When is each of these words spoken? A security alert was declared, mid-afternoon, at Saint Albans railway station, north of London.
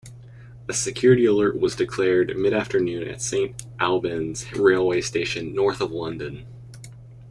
A 0.67 0.73
security 0.73 1.25
alert 1.25 1.59
was 1.59 1.75
declared, 1.75 2.35
mid-afternoon, 2.35 3.07
at 3.07 3.21
Saint 3.21 3.67
Albans 3.79 4.51
railway 4.53 4.99
station, 4.99 5.53
north 5.53 5.79
of 5.79 5.91
London. 5.91 6.47